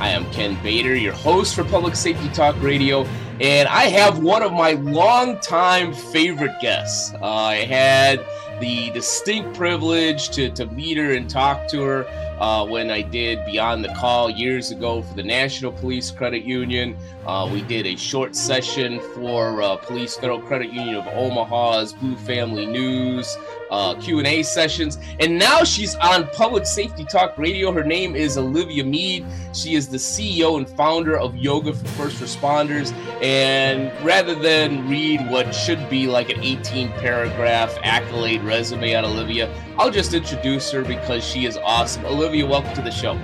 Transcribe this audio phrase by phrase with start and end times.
[0.00, 3.04] I am Ken Bader, your host for Public Safety Talk Radio,
[3.38, 7.12] and I have one of my longtime favorite guests.
[7.20, 8.24] Uh, I had
[8.60, 13.44] the distinct privilege to, to meet her and talk to her uh, when I did
[13.44, 16.96] Beyond the Call years ago for the National Police Credit Union.
[17.26, 22.16] Uh, we did a short session for uh, Police Federal Credit Union of Omaha's Blue
[22.16, 23.36] Family News
[23.70, 24.98] uh, Q&A sessions.
[25.20, 27.72] And now she's on Public Safety Talk Radio.
[27.72, 29.24] Her name is Olivia Mead.
[29.54, 32.92] She is the CEO and founder of Yoga for First Responders.
[33.22, 39.52] And rather than read what should be like an 18 paragraph accolade resume on Olivia,
[39.80, 42.04] I'll just introduce her because she is awesome.
[42.04, 43.18] Olivia, welcome to the show.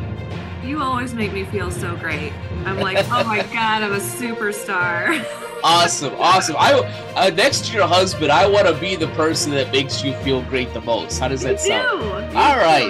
[0.65, 2.33] You always make me feel so great.
[2.65, 5.23] I'm like, oh my God, I'm a superstar.
[5.63, 6.57] awesome, awesome.
[6.59, 6.73] I
[7.15, 10.41] uh, next to your husband, I want to be the person that makes you feel
[10.45, 11.19] great the most.
[11.19, 12.01] How does that you sound?
[12.01, 12.39] Do.
[12.39, 12.87] All right.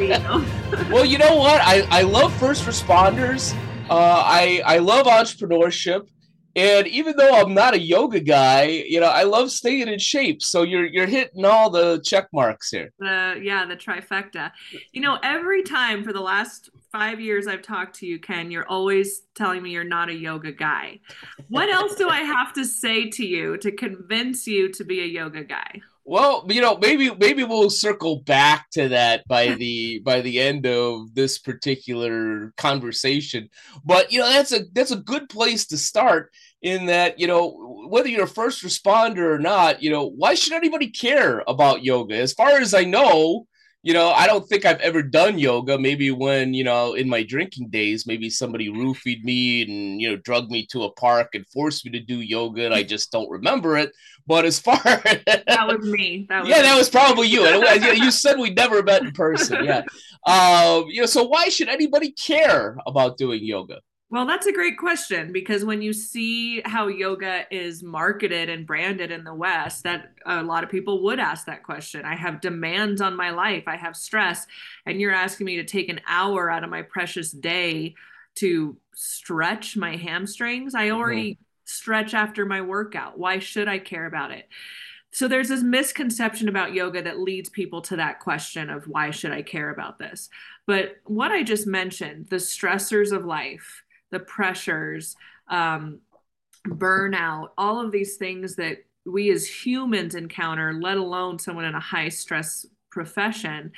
[0.00, 1.60] You well, you know what?
[1.64, 3.56] I I love first responders.
[3.90, 6.06] Uh, I I love entrepreneurship.
[6.54, 10.42] And even though I'm not a yoga guy, you know, I love staying in shape.
[10.42, 12.92] So you're you're hitting all the check marks here.
[12.98, 14.52] The yeah, the trifecta.
[14.92, 18.68] You know, every time for the last five years I've talked to you, Ken, you're
[18.68, 21.00] always telling me you're not a yoga guy.
[21.48, 25.06] What else do I have to say to you to convince you to be a
[25.06, 25.80] yoga guy?
[26.04, 30.66] Well, you know, maybe maybe we'll circle back to that by the by the end
[30.66, 33.48] of this particular conversation.
[33.84, 36.32] But you know, that's a that's a good place to start
[36.62, 40.52] in that, you know, whether you're a first responder or not, you know, why should
[40.52, 42.16] anybody care about yoga?
[42.16, 43.46] As far as I know,
[43.82, 45.76] you know, I don't think I've ever done yoga.
[45.76, 50.16] Maybe when, you know, in my drinking days, maybe somebody roofied me and, you know,
[50.16, 53.28] drugged me to a park and forced me to do yoga and I just don't
[53.28, 53.90] remember it.
[54.24, 56.26] But as far that was me.
[56.28, 56.62] That was yeah, me.
[56.62, 57.42] that was probably you.
[57.42, 59.64] you said we never met in person.
[59.64, 59.82] Yeah.
[60.24, 63.80] Um, you know, so why should anybody care about doing yoga?
[64.12, 69.10] Well, that's a great question because when you see how yoga is marketed and branded
[69.10, 72.04] in the West, that a lot of people would ask that question.
[72.04, 74.46] I have demands on my life, I have stress,
[74.84, 77.94] and you're asking me to take an hour out of my precious day
[78.34, 80.74] to stretch my hamstrings.
[80.74, 81.42] I already mm-hmm.
[81.64, 83.18] stretch after my workout.
[83.18, 84.46] Why should I care about it?
[85.10, 89.32] So there's this misconception about yoga that leads people to that question of why should
[89.32, 90.28] I care about this?
[90.66, 93.81] But what I just mentioned, the stressors of life,
[94.12, 95.16] the pressures,
[95.48, 95.98] um,
[96.68, 101.80] burnout, all of these things that we as humans encounter, let alone someone in a
[101.80, 103.72] high stress profession.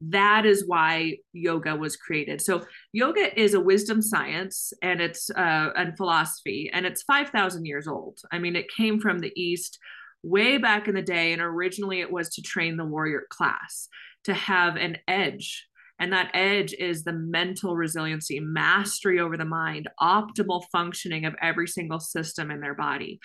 [0.00, 2.42] That is why yoga was created.
[2.42, 7.66] So, yoga is a wisdom science and it's uh, and philosophy, and it's five thousand
[7.66, 8.18] years old.
[8.32, 9.78] I mean, it came from the East
[10.22, 13.88] way back in the day, and originally it was to train the warrior class
[14.24, 15.68] to have an edge
[16.04, 21.66] and that edge is the mental resiliency, mastery over the mind, optimal functioning of every
[21.66, 23.20] single system in their body.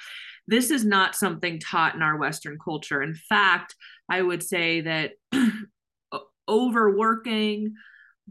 [0.48, 3.04] This is not something taught in our Western culture.
[3.04, 3.76] In fact,
[4.10, 5.12] I would say that
[6.48, 7.74] overworking,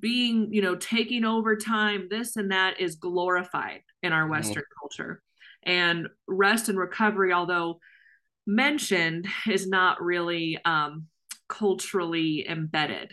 [0.01, 4.31] being, you know, taking overtime, this and that is glorified in our mm-hmm.
[4.31, 4.81] Western mm-hmm.
[4.81, 5.23] culture.
[5.63, 7.81] And rest and recovery, although
[8.47, 11.09] mentioned, is not really um,
[11.51, 13.13] culturally embedded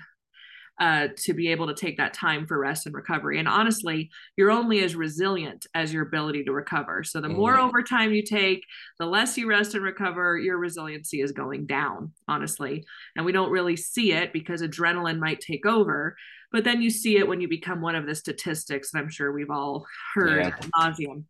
[0.79, 3.39] uh, to be able to take that time for rest and recovery.
[3.39, 7.03] And honestly, you're only as resilient as your ability to recover.
[7.03, 7.67] So the more mm-hmm.
[7.67, 8.63] overtime you take,
[8.99, 12.85] the less you rest and recover, your resiliency is going down, honestly.
[13.15, 16.15] And we don't really see it because adrenaline might take over.
[16.51, 19.31] But then you see it when you become one of the statistics that I'm sure
[19.31, 20.69] we've all heard yeah.
[20.77, 21.23] nauseum.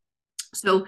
[0.53, 0.87] So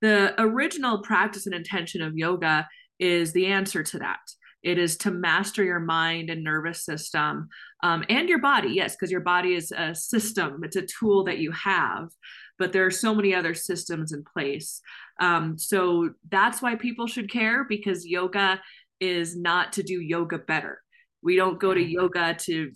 [0.00, 2.68] the original practice and intention of yoga
[2.98, 4.20] is the answer to that.
[4.62, 7.48] It is to master your mind and nervous system
[7.82, 8.70] um, and your body.
[8.70, 12.08] Yes, because your body is a system, it's a tool that you have,
[12.58, 14.80] but there are so many other systems in place.
[15.20, 18.60] Um, so that's why people should care because yoga
[19.00, 20.82] is not to do yoga better.
[21.22, 21.90] We don't go to mm-hmm.
[21.90, 22.72] yoga to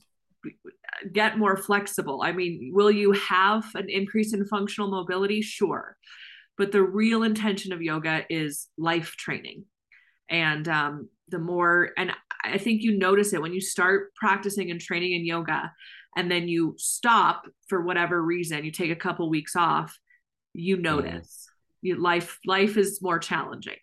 [1.13, 2.23] get more flexible.
[2.23, 5.43] I mean, will you have an increase in functional mobility?
[5.43, 5.97] Sure.
[6.59, 9.65] But the real intention of yoga is life training.
[10.29, 12.13] And um, the more and
[12.45, 15.73] i think you notice it when you start practicing and training in yoga
[16.17, 19.99] and then you stop for whatever reason you take a couple weeks off
[20.55, 21.49] you notice
[21.99, 23.79] life life is more challenging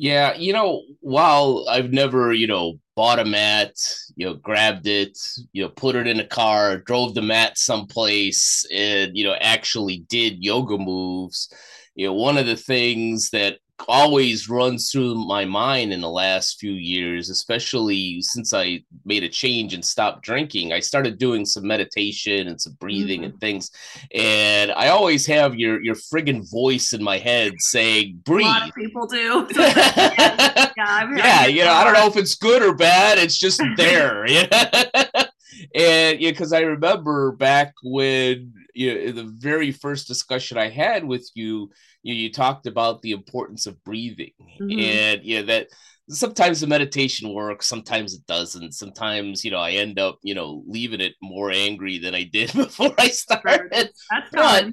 [0.00, 3.72] yeah, you know, while I've never, you know, bought a mat,
[4.14, 5.18] you know, grabbed it,
[5.52, 10.04] you know, put it in a car, drove the mat someplace, and you know, actually
[10.08, 11.52] did yoga moves.
[11.96, 16.58] You know, one of the things that always runs through my mind in the last
[16.58, 20.72] few years, especially since I made a change and stopped drinking.
[20.72, 23.30] I started doing some meditation and some breathing mm-hmm.
[23.30, 23.70] and things.
[24.14, 28.46] And I always have your your friggin' voice in my head saying, breathe.
[28.46, 29.46] A lot of people do.
[29.56, 33.18] yeah, yeah you know, I don't know if it's good or bad.
[33.18, 34.26] It's just there.
[35.74, 41.04] and yeah, because I remember back when you know, the very first discussion I had
[41.04, 41.70] with you,
[42.02, 44.32] you, you talked about the importance of breathing.
[44.60, 44.78] Mm-hmm.
[44.78, 45.68] and yeah that
[46.08, 48.72] sometimes the meditation works sometimes it doesn't.
[48.72, 52.52] Sometimes you know i end up you know leaving it more angry than i did
[52.54, 53.90] before i started.
[54.10, 54.72] That's but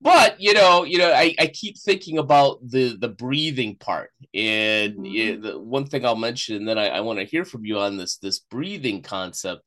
[0.00, 4.10] but you know you know I, I keep thinking about the the breathing part.
[4.34, 5.04] And mm-hmm.
[5.04, 7.78] yeah, the one thing i'll mention and then i, I want to hear from you
[7.78, 9.62] on this this breathing concept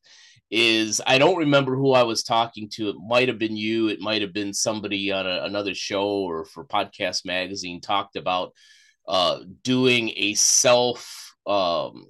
[0.51, 2.89] is I don't remember who I was talking to.
[2.89, 3.87] It might have been you.
[3.87, 8.51] It might have been somebody on a, another show or for Podcast Magazine talked about
[9.07, 12.05] uh, doing a self um,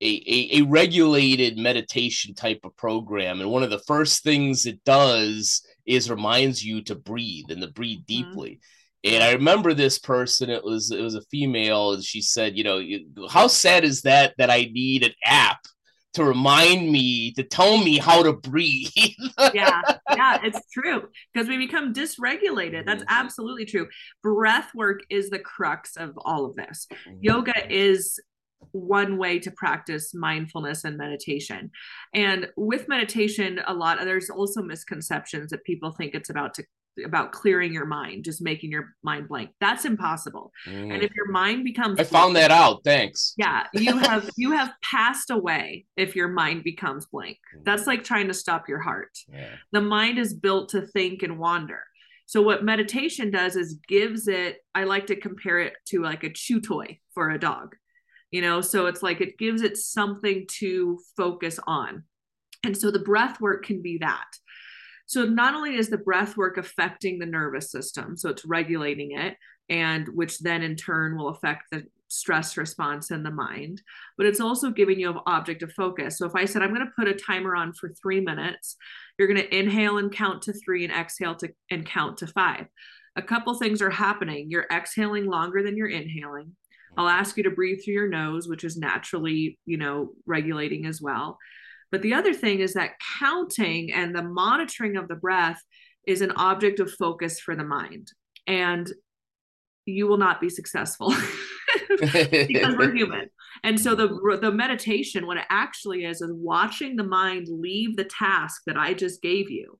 [0.00, 3.40] a, a, a regulated meditation type of program.
[3.40, 7.68] And one of the first things it does is reminds you to breathe and to
[7.68, 8.30] breathe mm-hmm.
[8.30, 8.50] deeply.
[8.50, 9.14] Mm-hmm.
[9.14, 10.50] And I remember this person.
[10.50, 14.34] It was it was a female, and she said, "You know, how sad is that
[14.38, 15.60] that I need an app
[16.18, 18.90] to remind me to tell me how to breathe.
[19.54, 19.80] yeah,
[20.14, 22.84] yeah, it's true because we become dysregulated.
[22.84, 23.20] That's mm-hmm.
[23.20, 23.88] absolutely true.
[24.22, 26.86] Breath work is the crux of all of this.
[26.92, 27.18] Mm-hmm.
[27.20, 28.20] Yoga is
[28.72, 31.70] one way to practice mindfulness and meditation.
[32.12, 36.64] And with meditation, a lot there's also misconceptions that people think it's about to
[37.04, 39.50] about clearing your mind, just making your mind blank.
[39.60, 40.52] That's impossible.
[40.66, 40.94] Mm.
[40.94, 42.80] And if your mind becomes I found blank, that out.
[42.84, 43.34] Thanks.
[43.36, 47.38] Yeah, you have you have passed away if your mind becomes blank.
[47.56, 47.64] Mm.
[47.64, 49.16] That's like trying to stop your heart.
[49.32, 49.54] Yeah.
[49.72, 51.82] The mind is built to think and wander.
[52.26, 56.32] So what meditation does is gives it I like to compare it to like a
[56.32, 57.74] chew toy for a dog.
[58.30, 62.04] You know, so it's like it gives it something to focus on.
[62.64, 64.26] And so the breath work can be that
[65.08, 69.36] so not only is the breath work affecting the nervous system, so it's regulating it,
[69.70, 73.80] and which then in turn will affect the stress response in the mind,
[74.18, 76.18] but it's also giving you an object of focus.
[76.18, 78.76] So if I said I'm going to put a timer on for three minutes,
[79.18, 82.66] you're going to inhale and count to three and exhale to and count to five.
[83.16, 84.50] A couple things are happening.
[84.50, 86.54] You're exhaling longer than you're inhaling.
[86.98, 91.00] I'll ask you to breathe through your nose, which is naturally, you know, regulating as
[91.00, 91.38] well.
[91.90, 95.60] But the other thing is that counting and the monitoring of the breath
[96.06, 98.12] is an object of focus for the mind.
[98.46, 98.90] And
[99.86, 101.14] you will not be successful
[101.88, 103.30] because we're human.
[103.64, 108.04] And so the the meditation, what it actually is, is watching the mind leave the
[108.04, 109.78] task that I just gave you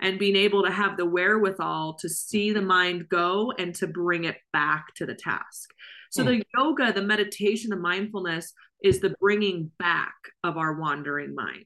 [0.00, 4.24] and being able to have the wherewithal to see the mind go and to bring
[4.24, 5.71] it back to the task.
[6.12, 8.52] So the yoga, the meditation, the mindfulness
[8.84, 10.14] is the bringing back
[10.44, 11.64] of our wandering mind.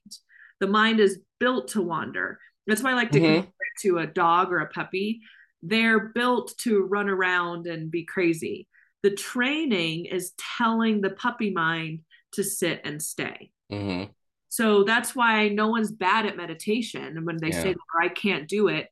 [0.60, 2.38] The mind is built to wander.
[2.66, 3.34] That's why I like to mm-hmm.
[3.34, 5.20] compare it to a dog or a puppy.
[5.62, 8.68] They're built to run around and be crazy.
[9.02, 12.00] The training is telling the puppy mind
[12.35, 13.50] to sit and stay.
[13.73, 14.12] Mm-hmm.
[14.49, 17.04] So that's why no one's bad at meditation.
[17.04, 17.62] And when they yeah.
[17.62, 18.87] say, I can't do it,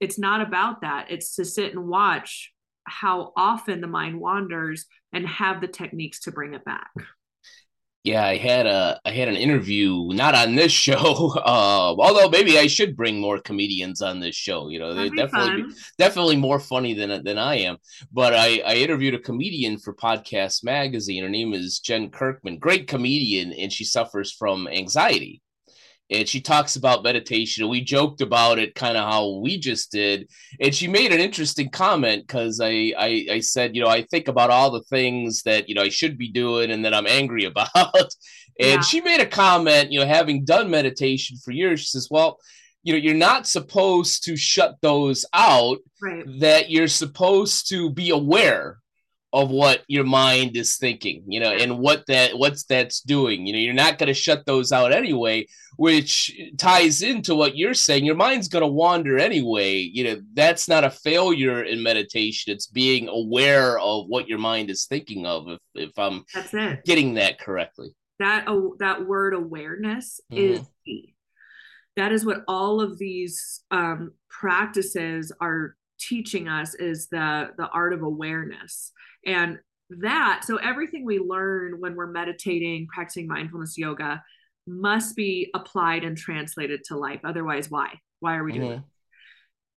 [0.00, 1.06] it's not about that.
[1.10, 2.51] It's to sit and watch
[2.84, 6.90] how often the mind wanders and have the techniques to bring it back.
[8.04, 12.58] Yeah, I had a I had an interview not on this show, uh, although maybe
[12.58, 14.68] I should bring more comedians on this show.
[14.68, 17.76] You know, they're definitely definitely more funny than than I am.
[18.12, 21.22] But I I interviewed a comedian for Podcast Magazine.
[21.22, 25.40] Her name is Jen Kirkman, great comedian, and she suffers from anxiety
[26.12, 27.68] and she talks about meditation.
[27.68, 30.28] We joked about it, kind of how we just did,
[30.60, 34.28] and she made an interesting comment because I, I I said, you know, I think
[34.28, 37.44] about all the things that you know I should be doing and that I'm angry
[37.46, 38.12] about, and
[38.58, 38.80] yeah.
[38.80, 42.38] she made a comment, you know, having done meditation for years, she says, well.
[42.84, 45.78] You know, you're not supposed to shut those out.
[46.02, 46.24] Right.
[46.40, 48.81] That you're supposed to be aware
[49.32, 53.52] of what your mind is thinking you know and what that what's that's doing you
[53.52, 55.46] know you're not going to shut those out anyway
[55.76, 60.68] which ties into what you're saying your mind's going to wander anyway you know that's
[60.68, 65.48] not a failure in meditation it's being aware of what your mind is thinking of
[65.48, 66.84] if, if i'm that's it.
[66.84, 70.54] getting that correctly that uh, that word awareness mm-hmm.
[70.54, 71.14] is key
[71.96, 75.76] that is what all of these um, practices are
[76.08, 78.92] teaching us is the the art of awareness.
[79.26, 79.58] And
[80.00, 84.22] that so everything we learn when we're meditating practicing mindfulness yoga
[84.66, 87.20] must be applied and translated to life.
[87.24, 88.00] Otherwise why?
[88.20, 88.78] Why are we doing mm-hmm.
[88.78, 88.84] it?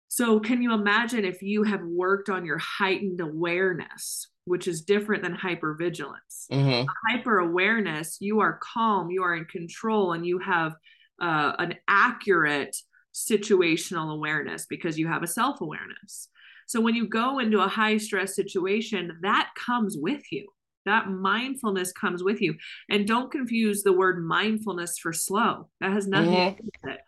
[0.09, 5.23] So can you imagine if you have worked on your heightened awareness which is different
[5.23, 6.47] than hypervigilance?
[6.51, 6.87] Mm-hmm.
[7.09, 10.75] hyper awareness you are calm you are in control and you have
[11.21, 12.77] uh, an accurate
[13.15, 16.29] situational awareness because you have a self awareness.
[16.67, 20.49] So when you go into a high stress situation, that comes with you.
[20.87, 22.57] That mindfulness comes with you.
[22.91, 25.69] And don't confuse the word mindfulness for slow.
[25.81, 27.01] That has nothing to do with it.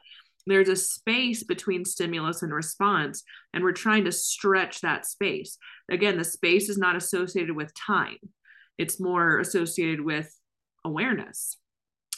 [0.46, 5.58] There's a space between stimulus and response, and we're trying to stretch that space.
[5.90, 8.18] Again, the space is not associated with time,
[8.78, 10.32] it's more associated with
[10.84, 11.56] awareness.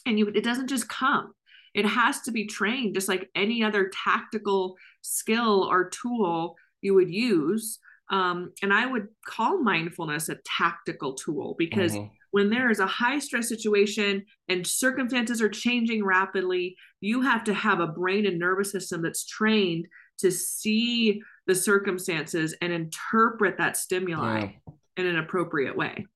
[0.04, 1.32] And you, it doesn't just come
[1.74, 7.10] it has to be trained just like any other tactical skill or tool you would
[7.10, 7.78] use
[8.10, 12.08] um, and i would call mindfulness a tactical tool because mm-hmm.
[12.30, 17.54] when there is a high stress situation and circumstances are changing rapidly you have to
[17.54, 19.86] have a brain and nervous system that's trained
[20.18, 24.72] to see the circumstances and interpret that stimuli yeah.
[24.96, 26.06] in an appropriate way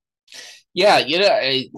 [0.74, 1.68] yeah, you know, I,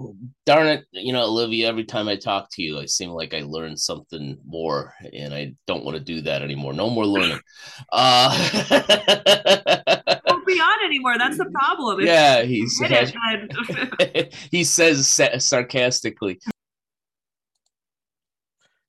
[0.47, 1.69] darn it, you know, Olivia.
[1.69, 5.55] Every time I talk to you, I seem like I learn something more, and I
[5.67, 6.75] don't want to do that anymore.
[6.75, 7.41] No more learning.
[7.93, 8.31] Uh,
[10.27, 11.19] don't be on anymore.
[11.19, 12.01] That's the problem.
[12.01, 12.79] If yeah, he's
[14.53, 15.09] he says
[15.39, 16.39] sarcastically.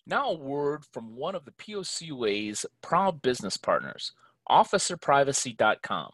[0.05, 4.11] Now, a word from one of the POCUA's proud business partners,
[4.51, 6.11] OfficerPrivacy.com.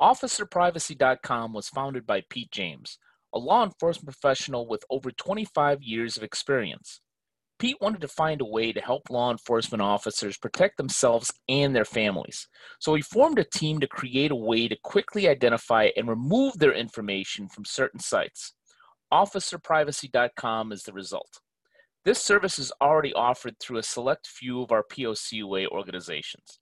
[0.00, 2.98] OfficerPrivacy.com was founded by Pete James
[3.34, 7.00] a law enforcement professional with over 25 years of experience.
[7.58, 11.84] Pete wanted to find a way to help law enforcement officers protect themselves and their
[11.84, 12.46] families.
[12.78, 16.72] So he formed a team to create a way to quickly identify and remove their
[16.72, 18.54] information from certain sites.
[19.12, 21.40] OfficerPrivacy.com is the result.
[22.04, 26.60] This service is already offered through a select few of our POCUA organizations.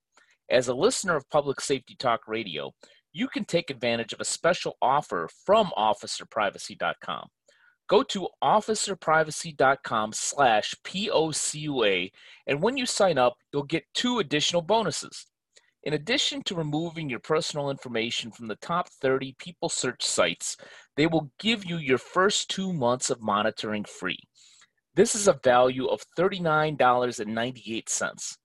[0.51, 2.73] As a listener of Public Safety Talk Radio,
[3.17, 7.29] you can take advantage of a special offer from officerprivacy.com.
[7.89, 12.11] Go to officerprivacy.com slash POCUA,
[12.47, 15.25] and when you sign up, you'll get two additional bonuses.
[15.85, 20.59] In addition to removing your personal information from the top 30 people search sites,
[20.97, 24.19] they will give you your first two months of monitoring free.
[24.95, 28.37] This is a value of $39.98.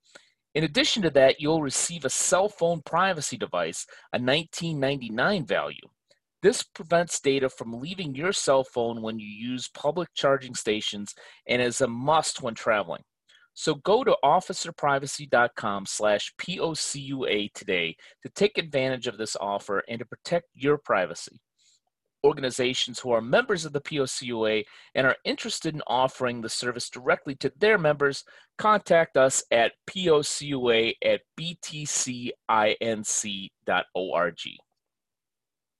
[0.53, 5.87] In addition to that, you'll receive a cell phone privacy device, a 1999 value.
[6.41, 11.13] This prevents data from leaving your cell phone when you use public charging stations
[11.47, 13.03] and is a must when traveling.
[13.53, 20.05] So go to officerprivacy.com slash POCUA today to take advantage of this offer and to
[20.05, 21.39] protect your privacy
[22.23, 24.63] organizations who are members of the POCUA
[24.95, 28.23] and are interested in offering the service directly to their members,
[28.57, 32.35] contact us at POCUA at btcinc.org.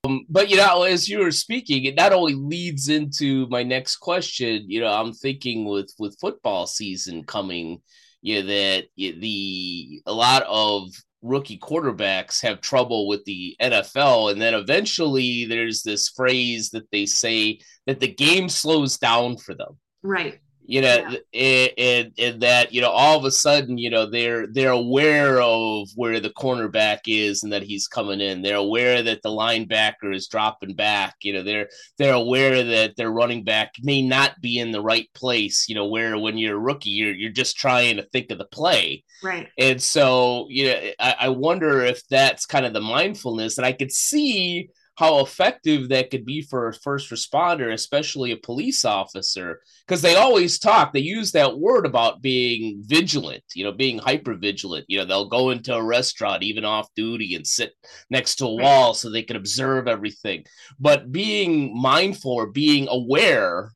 [0.03, 3.97] Um, but you know, as you were speaking, it not only leads into my next
[3.97, 4.65] question.
[4.67, 7.81] You know, I'm thinking with with football season coming,
[8.21, 10.89] you know, that the a lot of
[11.21, 14.31] rookie quarterbacks have trouble with the NFL.
[14.31, 19.53] And then eventually there's this phrase that they say that the game slows down for
[19.53, 19.77] them.
[20.03, 20.39] Right
[20.71, 21.67] you know yeah.
[21.77, 25.89] and, and that you know all of a sudden you know they're they're aware of
[25.95, 28.41] where the cornerback is and that he's coming in.
[28.41, 31.15] They're aware that the linebacker is dropping back.
[31.23, 35.09] You know they're they're aware that their running back may not be in the right
[35.13, 38.37] place you know where when you're a rookie you're you're just trying to think of
[38.37, 39.03] the play.
[39.21, 39.49] Right.
[39.57, 43.57] And so you know I, I wonder if that's kind of the mindfulness.
[43.57, 48.37] And i could see how effective that could be for a first responder, especially a
[48.37, 53.71] police officer, because they always talk, they use that word about being vigilant, you know,
[53.71, 54.85] being hyper vigilant.
[54.87, 57.73] You know, they'll go into a restaurant, even off duty, and sit
[58.09, 60.43] next to a wall so they can observe everything.
[60.79, 63.71] But being mindful or being aware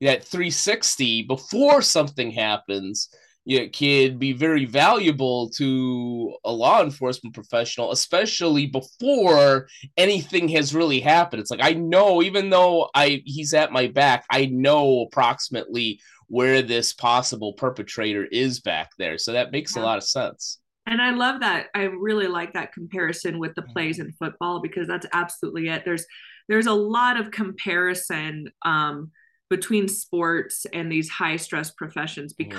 [0.00, 3.08] that 360 before something happens
[3.48, 10.74] you know, can be very valuable to a law enforcement professional, especially before anything has
[10.74, 11.40] really happened.
[11.40, 16.60] It's like I know, even though I he's at my back, I know approximately where
[16.60, 19.16] this possible perpetrator is back there.
[19.16, 19.82] So that makes yeah.
[19.82, 20.58] a lot of sense.
[20.86, 21.68] And I love that.
[21.74, 25.86] I really like that comparison with the plays in football because that's absolutely it.
[25.86, 26.04] There's
[26.50, 29.10] there's a lot of comparison um,
[29.48, 32.50] between sports and these high stress professions mm-hmm.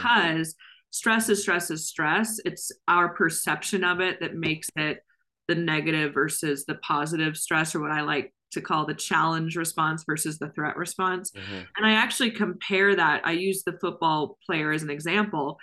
[0.92, 2.40] Stress is stress is stress.
[2.46, 5.04] It's our perception of it that makes it
[5.48, 10.04] the negative versus the positive stress or what i like to call the challenge response
[10.06, 11.66] versus the threat response Mhm.
[11.76, 15.58] and i actually compare that i use the football player as an example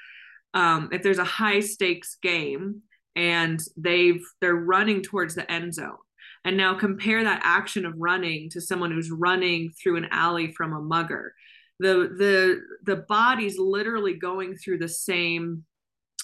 [0.54, 2.82] um, if there's a high stakes game
[3.14, 5.98] and they've they're running towards the end zone
[6.44, 10.72] and now compare that action of running to someone who's running through an alley from
[10.72, 11.32] a mugger
[11.78, 15.64] the the the body's literally going through the same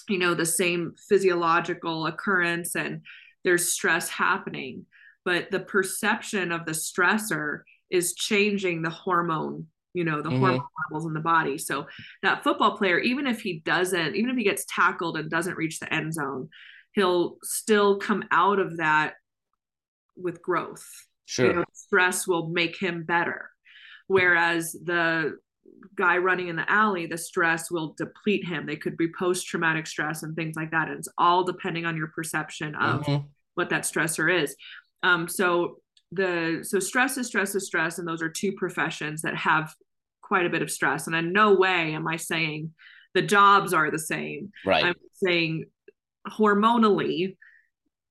[0.09, 3.01] you know the same physiological occurrence and
[3.43, 4.85] there's stress happening
[5.25, 10.39] but the perception of the stressor is changing the hormone you know the Mhm.
[10.39, 11.85] hormone levels in the body so
[12.23, 15.79] that football player even if he doesn't even if he gets tackled and doesn't reach
[15.79, 16.49] the end zone
[16.93, 19.13] he'll still come out of that
[20.17, 20.85] with growth
[21.25, 21.47] Sure.
[21.47, 23.49] you know, stress will make him better
[24.07, 25.37] whereas the
[25.95, 30.23] guy running in the alley the stress will deplete him they could be post-traumatic stress
[30.23, 33.25] and things like that and it's all depending on your perception of Mhm.
[33.55, 34.55] what that stressor is
[35.03, 35.77] um, so
[36.11, 39.73] the so stress is stress is stress and those are two professions that have
[40.21, 42.71] quite a bit of stress and in no way am i saying
[43.13, 44.85] the jobs are the same Right.
[44.85, 45.65] i'm saying
[46.27, 47.37] hormonally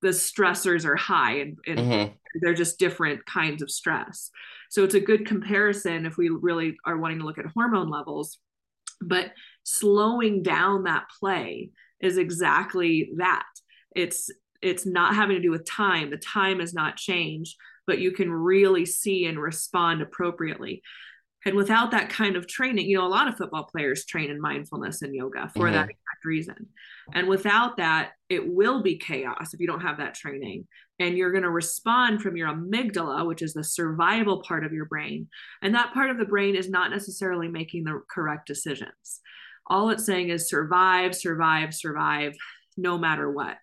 [0.02, 2.12] the stressors are high and, and Mhm.
[2.40, 4.30] they're just different kinds of stress.
[4.73, 8.38] So it's a good comparison if we really are wanting to look at hormone levels.
[9.02, 9.33] But
[9.64, 13.45] slowing down that play is exactly that.
[13.95, 14.31] It's
[14.62, 16.09] it's not having to do with time.
[16.09, 17.55] The time has not changed,
[17.87, 20.83] but you can really see and respond appropriately.
[21.45, 24.41] And without that kind of training, you know, a lot of football players train in
[24.41, 25.91] mindfulness and yoga for that mm-hmm.
[25.91, 26.69] exact reason.
[27.12, 30.67] And without that, it will be chaos if you don't have that training.
[31.02, 34.85] And you're going to respond from your amygdala, which is the survival part of your
[34.85, 35.28] brain.
[35.61, 39.21] And that part of the brain is not necessarily making the correct decisions.
[39.66, 42.35] All it's saying is survive, survive, survive,
[42.76, 43.56] no matter what.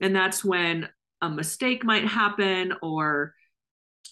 [0.00, 0.88] And that's when
[1.20, 3.34] a mistake might happen or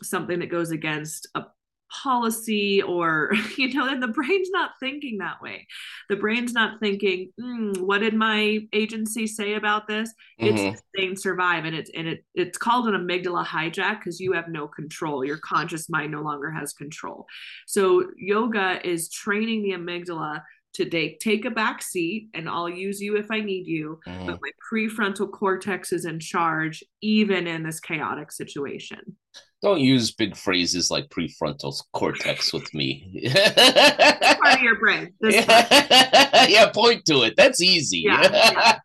[0.02, 1.44] something that goes against a
[1.90, 5.66] policy or you know and the brain's not thinking that way.
[6.08, 10.12] The brain's not thinking mm, what did my agency say about this?
[10.42, 10.78] It's Mhm.
[10.96, 14.66] saying survive and it's and it it's called an amygdala hijack because you have no
[14.68, 15.24] control.
[15.24, 17.26] Your conscious mind no longer has control.
[17.66, 20.42] So yoga is training the amygdala
[20.74, 24.26] to take take a back seat and i'll use you if i need you Mhm.
[24.26, 29.16] but my prefrontal cortex is in charge even in this chaotic situation
[29.62, 33.28] Don't use big phrases like prefrontal cortex with me.
[33.32, 36.46] part of your brain yeah.
[36.48, 37.34] yeah, point to it.
[37.36, 38.06] That's easy.
[38.16, 38.78] Yeah,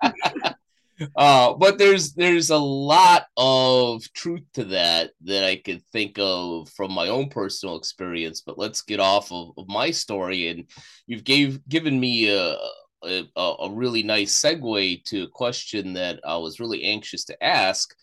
[1.16, 6.70] uh, but there's there's a lot of truth to that that I could think of
[6.70, 8.42] from my own personal experience.
[8.42, 10.66] But let's get off of, of my story, and
[11.08, 12.56] you've gave given me a,
[13.04, 17.96] a a really nice segue to a question that I was really anxious to ask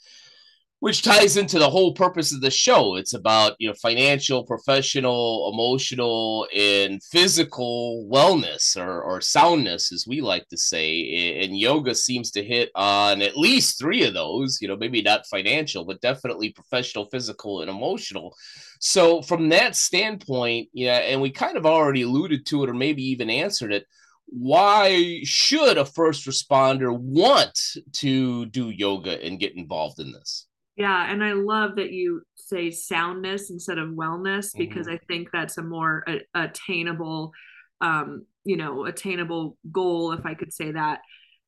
[0.80, 2.96] which ties into the whole purpose of the show.
[2.96, 10.20] It's about you know financial, professional, emotional, and physical wellness or, or soundness, as we
[10.20, 11.42] like to say.
[11.42, 14.58] And yoga seems to hit on at least three of those.
[14.60, 18.34] You know, maybe not financial, but definitely professional, physical, and emotional.
[18.80, 23.02] So from that standpoint, yeah, and we kind of already alluded to it, or maybe
[23.02, 23.86] even answered it
[24.30, 27.58] why should a first responder want
[27.94, 30.47] to do yoga and get involved in this?
[30.78, 34.92] Yeah, and I love that you say soundness instead of wellness because Mhm.
[34.94, 37.32] I think that's a more a, attainable,
[37.80, 41.00] um, you know, attainable goal, if I could say that.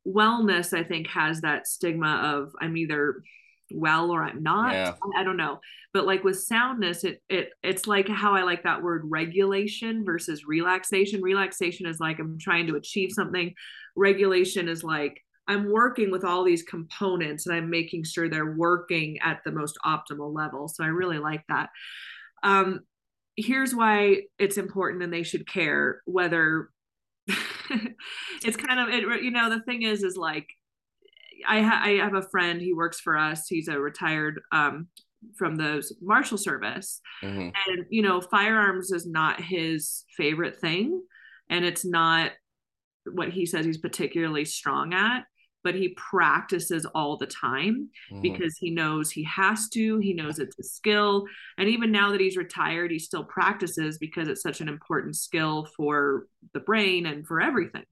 [0.06, 3.22] Wellness, I think, has that stigma of I'm either
[3.72, 4.72] well or I'm not.
[4.72, 4.94] Yeah.
[5.16, 5.60] I don't know,
[5.94, 10.44] but like with soundness, it it it's like how I like that word regulation versus
[10.44, 11.22] relaxation.
[11.22, 13.54] Relaxation is like I'm trying to achieve something.
[13.94, 19.18] Regulation is like I'm working with all these components and I'm making sure they're working
[19.22, 20.68] at the most optimal level.
[20.68, 21.68] So I really like that.
[22.42, 22.80] Um,
[23.36, 26.70] here's why it's important and they should care whether
[28.44, 30.46] it's kind of it, you know the thing is is like
[31.48, 34.88] I, ha- I have a friend he works for us he's a retired um,
[35.38, 37.52] from the marshal service Mhm.
[37.68, 41.02] and you know firearms is not his favorite thing
[41.48, 42.32] and it's not
[43.12, 45.24] what he says he's particularly strong at
[45.62, 48.22] but he practices all the time Mhm.
[48.22, 51.26] because he knows he has to he knows it's a skill
[51.58, 55.66] and even now that he's retired he still practices because it's such an important skill
[55.76, 57.84] for the brain and for everything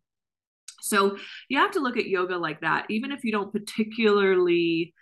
[0.81, 4.95] so you have to look at yoga like that even if you don't particularly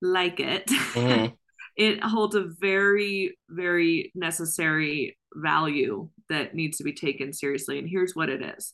[0.00, 1.36] like it Mhm.
[1.76, 8.14] it holds a very very necessary value that needs to be taken seriously and here's
[8.16, 8.72] what it is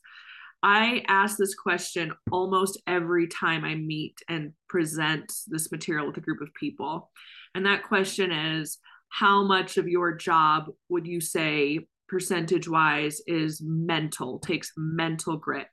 [0.65, 6.23] I ask this question almost every time I meet and present this material with a
[6.23, 7.11] group of people.
[7.55, 8.79] And that question is
[9.11, 15.67] how much of your job would you say percentage wise is mental, takes mental grit?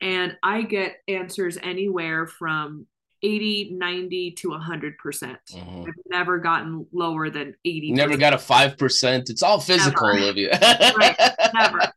[0.00, 2.86] And I get answers anywhere from
[3.22, 4.96] 80, 90 to 100%.
[4.96, 7.92] percent mm hmm I've never gotten lower than 80.
[7.92, 9.28] Never got a 5%.
[9.28, 10.18] It's all physical, never.
[10.18, 10.58] Olivia.
[10.96, 11.16] right,
[11.54, 11.92] never.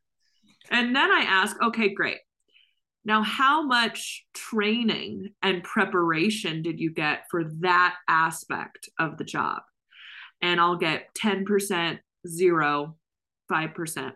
[0.72, 2.20] And then I ask, okay, great.
[3.04, 9.62] Now, how much training and preparation did you get for that aspect of the job?
[10.42, 12.96] And I'll get 10%, zero,
[13.52, 14.12] 5%.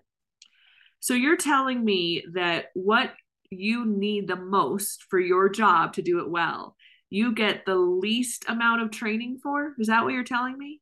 [0.99, 3.13] So you're telling me that what
[3.49, 6.75] you need the most for your job to do it well,
[7.09, 9.73] you get the least amount of training for?
[9.79, 10.81] Is that what you're telling me?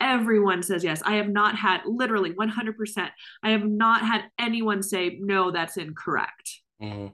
[0.00, 1.02] Everyone says yes.
[1.04, 3.08] I have not had literally 100%.
[3.42, 6.60] I have not had anyone say, no, that's incorrect.
[6.82, 7.08] Mm-hmm.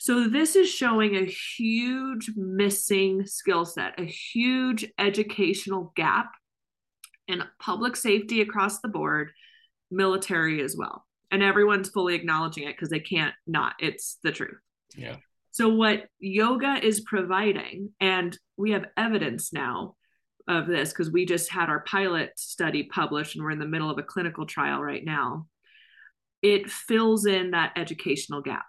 [0.00, 6.30] So, this is showing a huge missing skill set, a huge educational gap
[7.26, 9.32] in public safety across the board,
[9.90, 11.04] military as well.
[11.32, 13.74] And everyone's fully acknowledging it because they can't not.
[13.80, 14.58] It's the truth.
[14.96, 15.16] Yeah.
[15.50, 19.96] So, what yoga is providing, and we have evidence now
[20.48, 23.90] of this because we just had our pilot study published and we're in the middle
[23.90, 25.46] of a clinical trial right now.
[26.42, 28.64] It fills in that educational gap.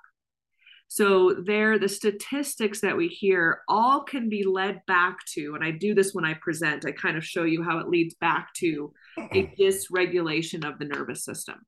[0.92, 5.70] So, there, the statistics that we hear all can be led back to, and I
[5.70, 8.92] do this when I present, I kind of show you how it leads back to
[9.20, 11.60] a dysregulation of the nervous system.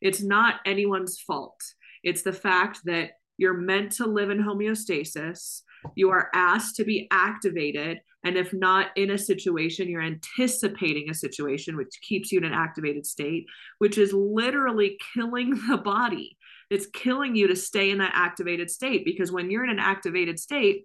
[0.00, 1.60] It's not anyone's fault.
[2.02, 5.62] It's the fact that you're meant to live in homeostasis.
[5.94, 8.00] You are asked to be activated.
[8.24, 12.52] And if not in a situation, you're anticipating a situation which keeps you in an
[12.52, 13.46] activated state,
[13.78, 16.36] which is literally killing the body.
[16.70, 20.38] It's killing you to stay in that activated state because when you're in an activated
[20.38, 20.84] state,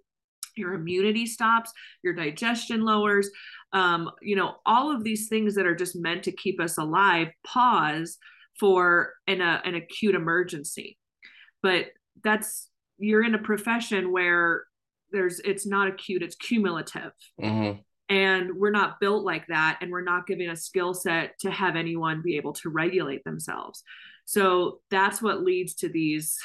[0.56, 3.28] your immunity stops, your digestion lowers,
[3.72, 7.28] um, you know, all of these things that are just meant to keep us alive
[7.44, 8.18] pause
[8.58, 10.96] for an, a, an acute emergency.
[11.62, 11.86] But
[12.22, 14.64] that's you're in a profession where
[15.14, 17.12] there's it's not acute it's cumulative.
[17.40, 17.80] Mm-hmm.
[18.14, 21.76] and we're not built like that and we're not given a skill set to have
[21.76, 23.82] anyone be able to regulate themselves.
[24.26, 26.36] So that's what leads to these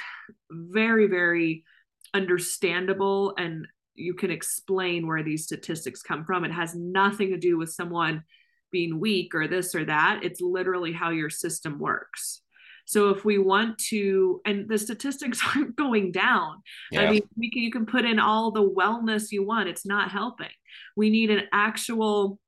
[0.50, 1.66] very very
[2.14, 6.46] understandable and you can explain where these statistics come from.
[6.46, 8.24] It has nothing to do with someone
[8.72, 10.22] being weak or this or that.
[10.24, 12.42] It's literally how your system works
[12.90, 16.64] so if we want to, and the statistics aren't going down.
[16.92, 17.02] Yeah.
[17.02, 19.70] I mean, we can, you can put in all the wellness you want.
[19.70, 20.50] It's not helping.
[20.96, 22.40] We need an actual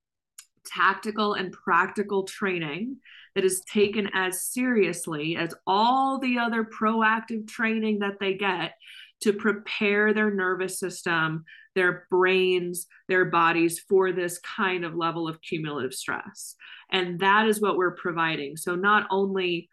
[0.65, 2.97] tactical and practical training
[3.35, 8.73] that is taken as seriously as all the other proactive training that they get
[9.21, 15.39] to prepare their nervous system, their brains, their bodies for this kind of level of
[15.43, 16.55] cumulative stress.
[16.91, 18.57] And that is what we're providing.
[18.57, 19.69] So, not only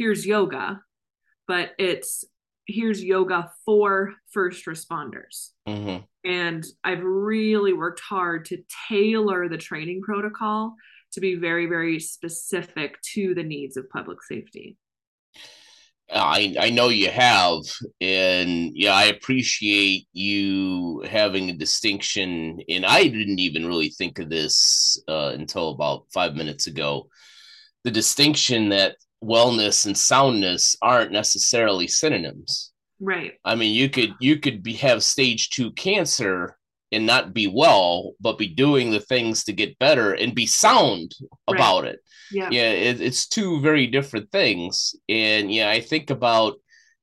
[0.00, 0.80] here's yoga,
[1.46, 2.24] but it's
[2.66, 5.50] here's yoga for first responders.
[5.68, 6.04] Mm-hmm.
[6.24, 10.74] And I've really worked hard to tailor the training protocol
[11.12, 14.78] to be very, very specific to the needs of public safety.
[16.10, 17.60] I, I know you have,
[18.00, 22.60] and yeah, I appreciate you having a distinction.
[22.70, 27.08] And I didn't even really think of this uh, until about five minutes ago.
[27.84, 32.72] The distinction that wellness and soundness aren't necessarily synonyms.
[33.00, 33.34] Right.
[33.44, 36.56] I mean, you could you could be have stage 2 cancer
[36.92, 41.14] and not be well, but be doing the things to get better and be sound
[41.48, 41.56] right.
[41.56, 42.00] about it.
[42.32, 42.48] Yeah.
[42.50, 44.94] Yeah, it, it's two very different things.
[45.08, 46.56] And yeah, I think about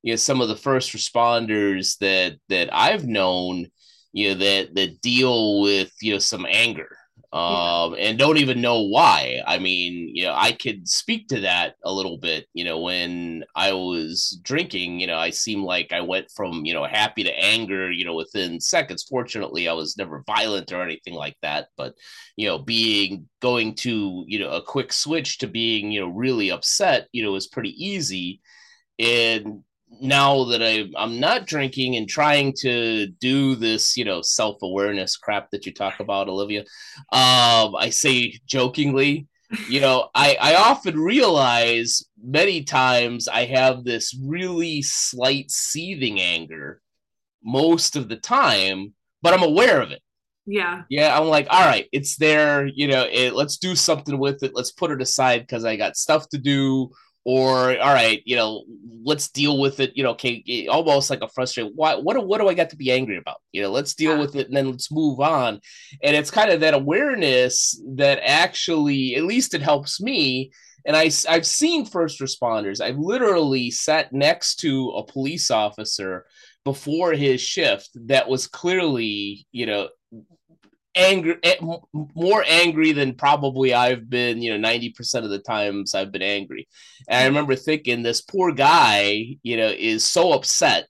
[0.03, 3.67] you know some of the first responders that that I've known,
[4.12, 6.97] you know, that that deal with you know some anger
[7.38, 9.43] um, and don't even know why.
[9.45, 12.47] I mean, you know, I could speak to that a little bit.
[12.54, 16.73] You know, when I was drinking, you know, I seemed like I went from you
[16.73, 19.04] know happy to anger, you know, within seconds.
[19.04, 21.67] Fortunately, I was never violent or anything like that.
[21.78, 21.93] But
[22.38, 26.50] you know, being going to you know a quick switch to being you know really
[26.50, 28.41] upset, you know, was pretty easy.
[28.97, 29.63] And
[30.02, 35.17] now that I, I'm not drinking and trying to do this, you know, self awareness
[35.17, 36.62] crap that you talk about, Olivia,
[37.12, 39.28] um, I say jokingly,
[39.69, 46.82] you know, I, I often realize many times I have this really slight seething anger
[47.43, 50.02] most of the time, but I'm aware of it.
[50.45, 50.84] Yeah.
[50.89, 51.17] Yeah.
[51.17, 52.67] I'm like, all right, it's there.
[52.67, 54.52] You know, it, let's do something with it.
[54.54, 56.91] Let's put it aside because I got stuff to do
[57.27, 58.63] or all right, you know,
[59.03, 59.91] let's deal with it.
[59.97, 61.73] You know, okay, eh, almost like a frustrated.
[61.75, 63.41] What what what do I got to be angry about?
[63.51, 65.59] You know, let's deal with it and then let's move on.
[66.01, 70.51] And it's kind of that awareness that actually, at least it helps me.
[70.85, 72.79] And I I've seen first responders.
[72.79, 76.25] I've literally sat next to a police officer
[76.63, 79.89] before his shift that was clearly, you know,
[80.97, 81.55] angry eh,
[82.15, 86.67] more angry than probably I've been, you know, 90% of the times I've been angry.
[87.07, 90.88] And I remember thinking this poor guy, you know, is so upset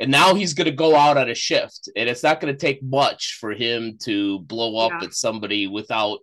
[0.00, 2.58] and now he's going to go out on a shift and it's not going to
[2.58, 5.06] take much for him to blow up yeah.
[5.06, 6.18] at somebody without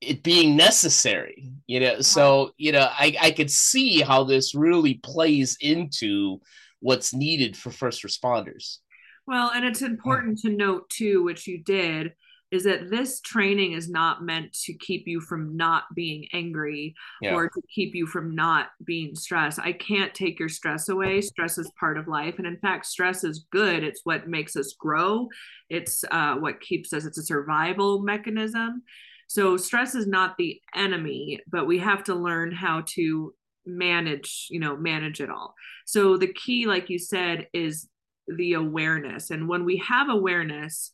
[0.00, 2.00] it being necessary you know?
[2.00, 6.40] So you know i i could see how this really plays into
[6.80, 8.78] what's needed for first responders.
[9.26, 12.12] Well and it's important to note too which you did
[12.54, 17.34] is that this training is not meant to keep you from not being angry yeah.
[17.34, 19.58] or to keep you from not being stressed.
[19.58, 21.20] I can't take your stress away.
[21.20, 22.36] Stress is part of life.
[22.38, 23.82] And in fact, stress is good.
[23.82, 25.28] It's what makes us grow,
[25.68, 28.82] it's uh, what keeps us, it's a survival mechanism.
[29.26, 33.34] So, stress is not the enemy, but we have to learn how to
[33.66, 35.54] manage, you know, manage it all.
[35.86, 37.88] So, the key, like you said, is
[38.28, 39.30] the awareness.
[39.30, 40.92] And when we have awareness,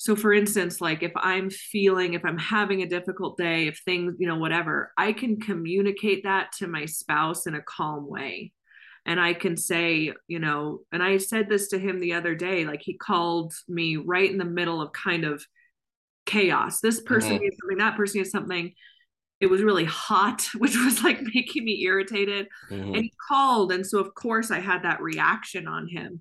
[0.00, 4.16] so for instance like if i'm feeling if i'm having a difficult day if things
[4.18, 8.52] you know whatever i can communicate that to my spouse in a calm way.
[9.04, 12.64] And i can say you know and i said this to him the other day
[12.64, 15.44] like he called me right in the middle of kind of
[16.24, 16.80] chaos.
[16.80, 17.42] This person mm-hmm.
[17.42, 18.72] needs something that person needs something.
[19.40, 22.48] It was really hot which was like making me irritated.
[22.70, 22.94] Mm-hmm.
[22.94, 26.20] and he called and so of course i had that reaction on him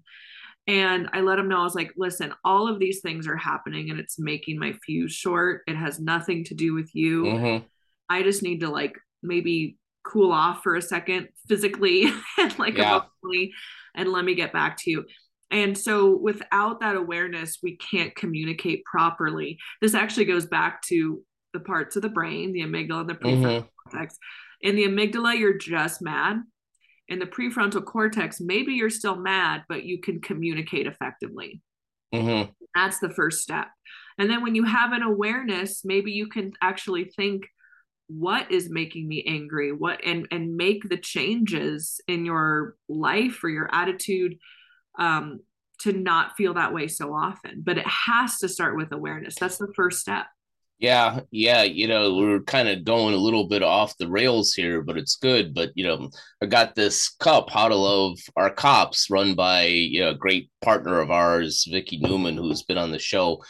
[0.69, 3.89] and I let him know, I was like, listen, all of these things are happening
[3.89, 5.63] and it's making my fuse short.
[5.65, 7.23] It has nothing to do with you.
[7.23, 7.65] Mm-hmm.
[8.07, 12.99] I just need to like maybe cool off for a second physically and like yeah.
[13.23, 13.51] emotionally
[13.95, 15.05] and let me get back to you.
[15.49, 19.57] And so without that awareness, we can't communicate properly.
[19.81, 23.61] This actually goes back to the parts of the brain, the amygdala and the prefrontal
[23.61, 23.89] mm-hmm.
[23.89, 24.19] cortex.
[24.61, 26.43] In the amygdala, you're just mad
[27.09, 31.61] in the prefrontal cortex, maybe you're still mad, but you can communicate effectively.
[32.13, 32.51] Mm-hmm.
[32.75, 33.67] That's the first step.
[34.17, 37.43] And then when you have an awareness, maybe you can actually think,
[38.07, 39.71] what is making me angry?
[39.71, 44.37] What and and make the changes in your life or your attitude
[44.97, 45.41] um,
[45.81, 47.61] to not feel that way so often.
[47.63, 49.35] But it has to start with awareness.
[49.35, 50.25] That's the first step.
[50.79, 54.81] Yeah, yeah, you know, we're kind of going a little bit off the rails here,
[54.81, 55.53] but it's good.
[55.53, 56.09] But you know,
[56.41, 60.49] I got this cup, How to Love Our Cops, run by you know, a great
[60.61, 63.43] partner of ours, Vicky Newman, who's been on the show,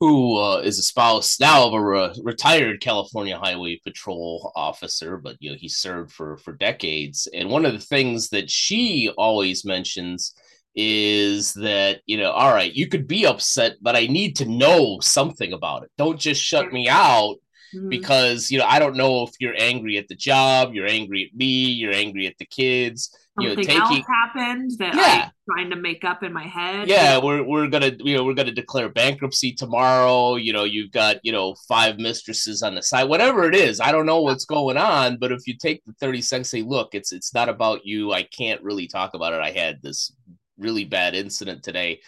[0.00, 5.36] who uh, is a spouse now of a re- retired California Highway Patrol officer, but
[5.40, 7.28] you know, he served for for decades.
[7.34, 10.34] And one of the things that she always mentions
[10.74, 14.98] is that you know all right you could be upset but i need to know
[15.00, 17.36] something about it don't just shut me out
[17.74, 17.88] mm-hmm.
[17.88, 21.36] because you know i don't know if you're angry at the job you're angry at
[21.36, 25.24] me you're angry at the kids something you know, taking, else happened that yeah.
[25.24, 26.88] I'm trying to make up in my head.
[26.88, 30.36] Yeah, we're we're gonna you know we're gonna declare bankruptcy tomorrow.
[30.36, 33.80] You know, you've got you know five mistresses on the side, whatever it is.
[33.80, 36.94] I don't know what's going on, but if you take the thirty seconds, say, look,
[36.94, 38.12] it's it's not about you.
[38.12, 39.40] I can't really talk about it.
[39.40, 40.12] I had this
[40.60, 42.00] really bad incident today.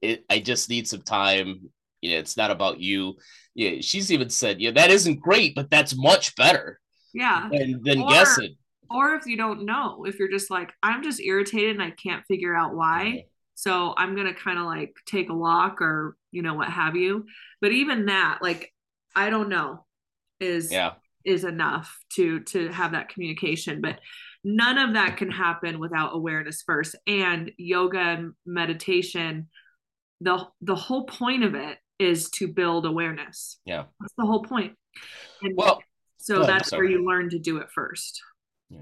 [0.00, 1.70] It, I just need some time.
[2.00, 3.14] You know, it's not about you.
[3.54, 6.80] Yeah, she's even said, yeah, that isn't great, but that's much better.
[7.14, 7.48] Yeah.
[7.52, 8.56] And then or, guessing.
[8.90, 12.24] Or if you don't know, if you're just like, I'm just irritated and I can't
[12.26, 13.04] figure out why.
[13.04, 13.26] Mm-hmm.
[13.54, 17.26] So I'm gonna kind of like take a walk or you know what have you.
[17.60, 18.72] But even that, like,
[19.14, 19.84] I don't know,
[20.40, 23.80] is yeah is enough to to have that communication.
[23.80, 24.00] But
[24.44, 29.48] none of that can happen without awareness first and yoga and meditation.
[30.20, 33.58] The the whole point of it is to build awareness.
[33.64, 33.84] Yeah.
[34.00, 34.74] That's the whole point.
[35.42, 35.82] And well
[36.18, 38.20] so that's where you learn to do it first.
[38.70, 38.78] Yeah.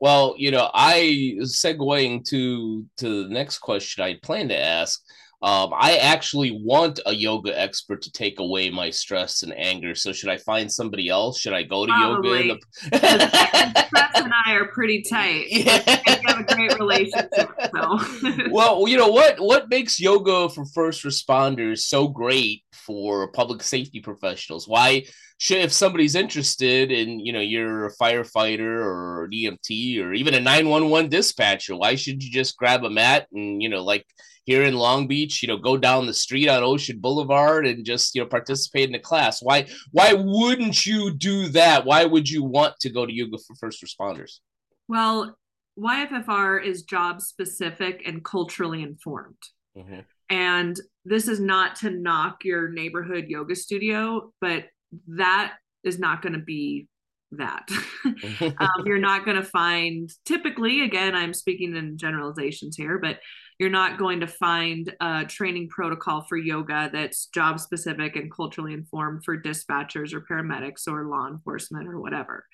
[0.00, 5.00] Well you know i segueing to to the next question i plan to ask
[5.42, 9.94] um, I actually want a yoga expert to take away my stress and anger.
[9.94, 11.40] So should I find somebody else?
[11.40, 12.48] Should I go to Probably.
[12.48, 12.60] yoga?
[12.90, 13.86] The...
[13.86, 15.46] stress and I are pretty tight.
[15.60, 15.82] Yeah.
[16.06, 17.50] We have a great relationship.
[17.74, 17.98] So.
[18.50, 19.40] well, you know what?
[19.40, 24.68] What makes yoga for first responders so great for public safety professionals?
[24.68, 25.04] Why
[25.38, 30.34] should, if somebody's interested in, you know, you're a firefighter or an EMT or even
[30.34, 34.06] a 911 dispatcher, why should you just grab a mat and, you know, like
[34.50, 38.16] here in Long Beach, you know, go down the street on Ocean Boulevard and just,
[38.16, 39.40] you know, participate in the class.
[39.40, 41.86] Why why wouldn't you do that?
[41.86, 44.40] Why would you want to go to yoga for first responders?
[44.88, 45.36] Well,
[45.78, 49.38] YFFR is job specific and culturally informed.
[49.78, 50.00] Mm-hmm.
[50.30, 54.64] And this is not to knock your neighborhood yoga studio, but
[55.06, 56.88] that is not going to be
[57.32, 57.68] that.
[58.58, 63.18] um, you're not going to find, typically, again, I'm speaking in generalizations here, but
[63.58, 68.72] you're not going to find a training protocol for yoga that's job specific and culturally
[68.72, 72.46] informed for dispatchers or paramedics or law enforcement or whatever.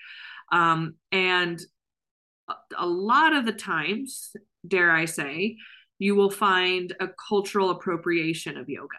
[0.51, 1.61] Um, and
[2.77, 4.33] a lot of the times,
[4.67, 5.57] dare I say,
[5.99, 8.99] you will find a cultural appropriation of yoga.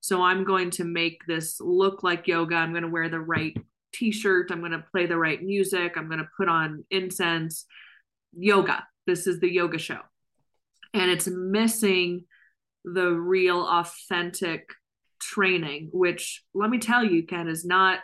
[0.00, 2.56] So I'm going to make this look like yoga.
[2.56, 3.56] I'm going to wear the right
[3.94, 4.50] t shirt.
[4.50, 5.94] I'm going to play the right music.
[5.96, 7.64] I'm going to put on incense.
[8.36, 8.84] Yoga.
[9.06, 10.00] This is the yoga show.
[10.92, 12.24] And it's missing
[12.84, 14.68] the real, authentic
[15.20, 18.00] training, which let me tell you, Ken, is not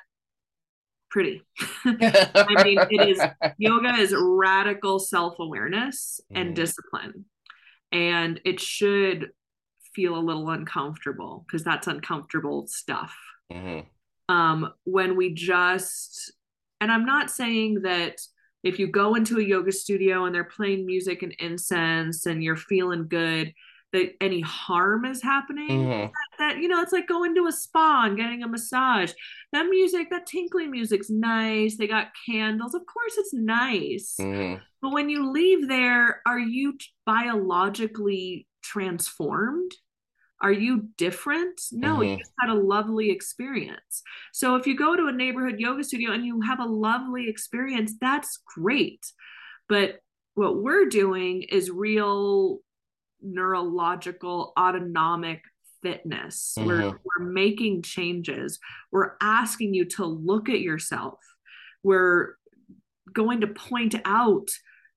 [1.11, 1.42] pretty.
[1.85, 3.20] I mean, it is
[3.59, 6.40] yoga is radical self awareness mm.
[6.40, 7.26] and discipline.
[7.92, 9.31] And it should
[9.94, 13.14] feel a little uncomfortable because that's uncomfortable stuff.
[13.53, 13.88] Mm-hmm.
[14.30, 16.32] Um, when we just,
[16.80, 18.20] and I'm not saying that
[18.62, 22.54] if you go into a yoga studio and they're playing music and incense and you're
[22.54, 23.52] feeling good,
[23.92, 25.68] that any harm is happening.
[25.68, 26.00] Mm-hmm.
[26.12, 29.12] That, that, you know, it's like going to a spa and getting a massage.
[29.52, 31.76] That music, that tinkling music's nice.
[31.76, 32.74] They got candles.
[32.74, 34.14] Of course, it's nice.
[34.20, 34.62] Mm-hmm.
[34.80, 39.72] But when you leave there, are you biologically transformed?
[40.42, 41.61] Are you different?
[41.70, 42.03] No, mm-hmm.
[42.03, 44.03] you just had a lovely experience.
[44.33, 47.94] So if you go to a neighborhood yoga studio and you have a lovely experience,
[48.00, 49.05] that's great.
[49.68, 50.00] But
[50.35, 52.61] what we're doing is real
[53.20, 55.42] neurological autonomic
[55.83, 56.55] fitness.
[56.59, 56.68] Mm-hmm.
[56.68, 58.59] We're, we're making changes.
[58.90, 61.18] We're asking you to look at yourself.
[61.83, 62.35] We're
[63.12, 64.48] going to point out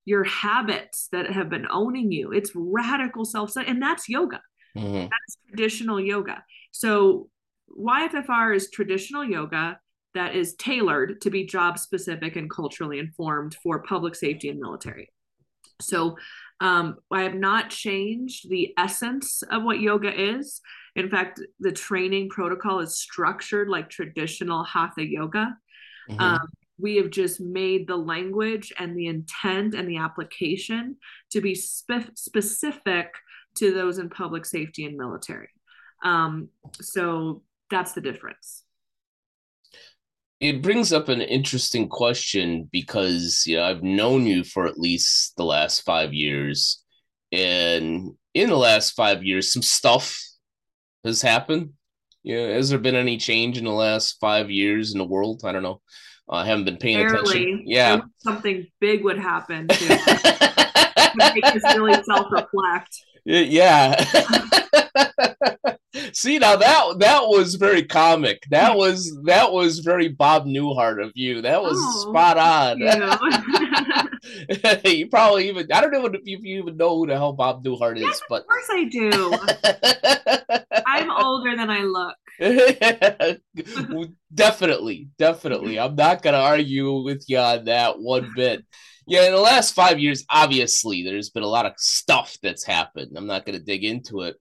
[0.06, 2.32] your habits that have been owning you.
[2.32, 4.42] It's radical self and that's yoga.
[4.78, 4.94] Mm-hmm.
[4.94, 6.44] That's traditional yoga.
[6.72, 7.30] So
[7.78, 9.80] YFFR is traditional yoga
[10.14, 15.10] that is tailored to be job specific and culturally informed for public safety and military.
[15.82, 16.18] So
[16.60, 20.62] um, I have not changed the essence of what yoga is.
[20.96, 25.58] In fact, the training protocol is structured like traditional hatha yoga.
[26.10, 26.22] Mm-hmm.
[26.22, 26.48] Um,
[26.80, 30.98] we have just made the language and the intent and the application
[31.32, 33.14] to be spe- specific
[33.56, 35.50] to those in public safety and military.
[36.04, 36.50] Um,
[36.82, 38.64] so that's the difference
[40.44, 45.38] it brings up an interesting question because you know I've known you for at least
[45.38, 46.84] the last five years,
[47.32, 50.22] and in the last five years, some stuff
[51.06, 51.70] has happened.
[52.24, 55.44] Yeah, has there been any change in the last five years in the world?
[55.46, 55.80] I don't know.
[56.30, 57.20] I haven't been paying Barely.
[57.20, 57.64] attention.
[57.66, 62.90] Yeah, something big would happen to, to make us really self-reflect.
[63.26, 64.04] Yeah.
[66.14, 68.44] See now that that was very comic.
[68.50, 68.78] That mm.
[68.78, 71.42] was that was very Bob Newhart of you.
[71.42, 72.80] That was oh, spot on.
[72.80, 72.92] You,
[74.92, 77.98] you, probably even I don't know if you even know who the hell Bob Newhart
[77.98, 79.34] is, yes, but of course I do.
[80.86, 82.16] I'm older than I look.
[84.34, 85.80] definitely, definitely.
[85.80, 88.66] I'm not gonna argue with you on that one bit.
[89.06, 93.12] Yeah, in the last five years, obviously, there's been a lot of stuff that's happened.
[93.16, 94.38] I'm not going to dig into it.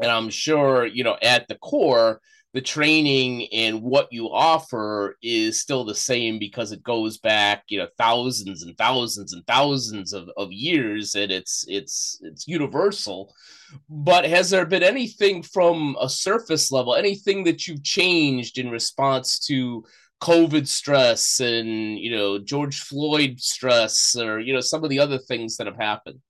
[0.00, 2.20] And I'm sure, you know, at the core,
[2.54, 7.78] the training and what you offer is still the same because it goes back, you
[7.78, 13.34] know, thousands and thousands and thousands of, of years and it's it's it's universal.
[13.90, 19.40] But has there been anything from a surface level, anything that you've changed in response
[19.46, 19.84] to
[20.24, 25.18] COVID stress and you know George Floyd stress or you know some of the other
[25.18, 26.20] things that have happened?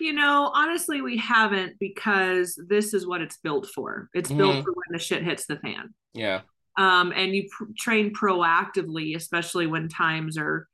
[0.00, 4.08] You know, honestly, we haven't because this is what it's built for.
[4.14, 4.38] It's mm-hmm.
[4.38, 5.92] built for when the shit hits the fan.
[6.14, 6.42] Yeah.
[6.78, 10.68] Um, and you pr- train proactively, especially when times are,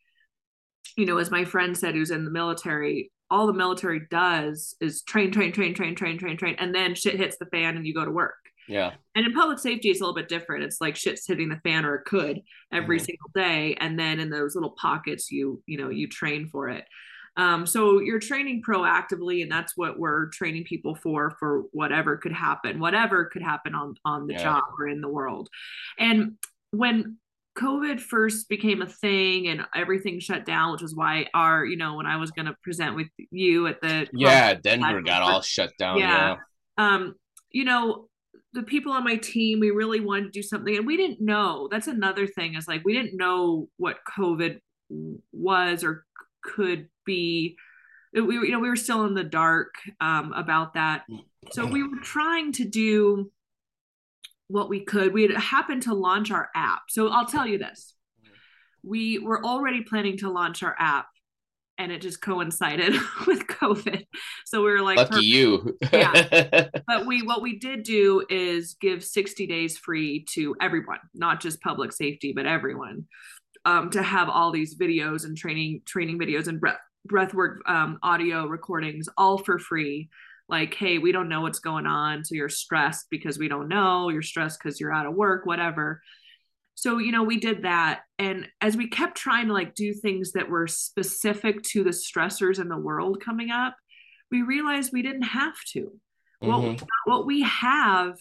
[0.96, 5.02] you know, as my friend said, who's in the military, all the military does is
[5.02, 7.94] train, train, train, train, train, train, train, and then shit hits the fan and you
[7.94, 8.34] go to work.
[8.68, 8.92] Yeah.
[9.14, 10.64] And in public safety, it's a little bit different.
[10.64, 12.40] It's like shit's hitting the fan or it could
[12.72, 13.04] every mm-hmm.
[13.04, 13.76] single day.
[13.80, 16.84] And then in those little pockets, you, you know, you train for it.
[17.36, 22.32] Um, so you're training proactively, and that's what we're training people for, for whatever could
[22.32, 24.42] happen, whatever could happen on, on the yeah.
[24.42, 25.48] job or in the world.
[25.98, 26.32] And
[26.72, 27.16] when
[27.58, 31.94] COVID first became a thing and everything shut down, which is why our, you know,
[31.94, 35.72] when I was going to present with you at the yeah, Denver got all shut
[35.78, 35.98] down.
[35.98, 36.36] Yeah.
[36.78, 36.94] yeah.
[36.94, 37.14] Um,
[37.50, 38.08] you know,
[38.52, 41.68] the people on my team, we really wanted to do something and we didn't know.
[41.70, 44.60] That's another thing is like we didn't know what COVID
[45.32, 46.04] was or
[46.42, 47.56] could be.
[48.12, 51.04] We you know, we were still in the dark um, about that.
[51.50, 53.30] So we were trying to do
[54.48, 55.14] what we could.
[55.14, 56.82] We had happened to launch our app.
[56.90, 57.94] So I'll tell you this.
[58.82, 61.06] We were already planning to launch our app
[61.78, 62.94] and it just coincided
[63.26, 64.06] with COVID.
[64.44, 65.78] So we were like, lucky you.
[65.92, 66.68] yeah.
[66.86, 71.62] But we, what we did do is give 60 days free to everyone, not just
[71.62, 73.06] public safety, but everyone,
[73.64, 78.46] um, to have all these videos and training, training videos and breath, breathwork um, audio
[78.46, 80.08] recordings all for free
[80.48, 84.08] like hey we don't know what's going on so you're stressed because we don't know
[84.08, 86.00] you're stressed because you're out of work whatever
[86.74, 90.32] so you know we did that and as we kept trying to like do things
[90.32, 93.76] that were specific to the stressors in the world coming up
[94.30, 95.92] we realized we didn't have to
[96.42, 96.48] mm-hmm.
[96.48, 98.16] what, what we have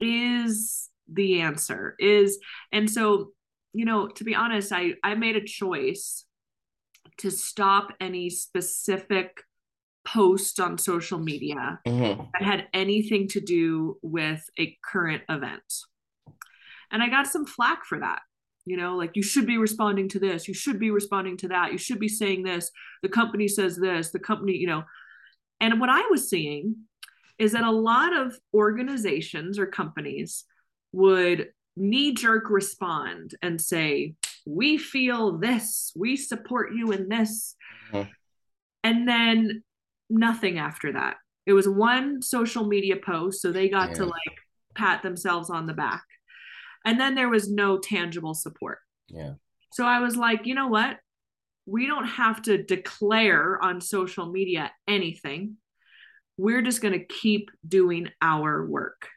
[0.00, 2.38] is the answer is
[2.72, 3.30] and so
[3.72, 6.24] you know to be honest i i made a choice
[7.18, 9.42] to stop any specific
[10.06, 12.22] post on social media mm-hmm.
[12.32, 15.62] that had anything to do with a current event.
[16.90, 18.20] And I got some flack for that.
[18.66, 21.72] You know, like you should be responding to this, you should be responding to that,
[21.72, 22.70] you should be saying this,
[23.02, 24.84] the company says this, the company, you know.
[25.60, 26.76] And what I was seeing
[27.38, 30.44] is that a lot of organizations or companies
[30.92, 34.14] would knee jerk respond and say,
[34.46, 37.56] We feel this, we support you in this.
[37.92, 38.10] Mm-hmm.
[38.84, 39.62] And then
[40.08, 41.16] nothing after that.
[41.46, 43.94] It was one social media post, so they got yeah.
[43.96, 44.36] to like
[44.74, 46.04] pat themselves on the back.
[46.84, 48.78] And then there was no tangible support.
[49.08, 49.34] Yeah.
[49.72, 50.98] So I was like, you know what?
[51.66, 55.56] We don't have to declare on social media anything.
[56.36, 59.08] We're just going to keep doing our work.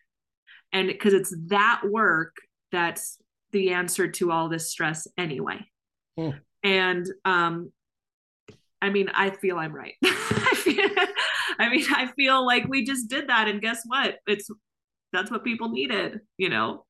[0.71, 2.35] And because it's that work
[2.71, 3.17] that's
[3.51, 5.65] the answer to all this stress anyway.
[6.17, 6.31] Hmm.
[6.63, 7.71] And um,
[8.81, 9.93] I mean, I feel I'm right.
[10.03, 14.17] I mean, I feel like we just did that, and guess what?
[14.27, 14.49] It's
[15.13, 16.85] that's what people needed, you know.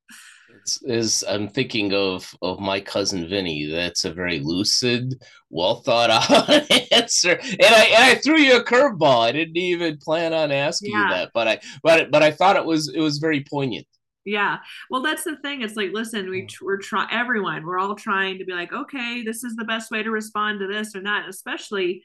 [0.60, 3.66] It's, is I'm thinking of of my cousin Vinny.
[3.66, 5.14] That's a very lucid,
[5.50, 7.32] well thought out answer.
[7.32, 9.26] And I and I threw you a curveball.
[9.26, 11.02] I didn't even plan on asking yeah.
[11.02, 13.86] you that, but I but but I thought it was it was very poignant.
[14.24, 14.58] Yeah.
[14.88, 15.60] Well, that's the thing.
[15.60, 16.54] It's like, listen, we mm.
[16.62, 17.64] we're trying everyone.
[17.64, 20.66] We're all trying to be like, okay, this is the best way to respond to
[20.66, 21.28] this or not.
[21.28, 22.02] Especially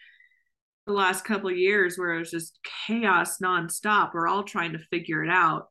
[0.85, 4.13] the last couple of years where it was just chaos nonstop.
[4.13, 5.67] We're all trying to figure it out.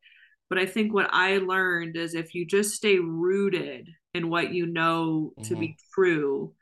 [0.48, 4.66] But I think what I learned is if you just stay rooted in what you
[4.66, 5.48] know mm-hmm.
[5.48, 5.92] to be mm-hmm.
[5.94, 6.54] true,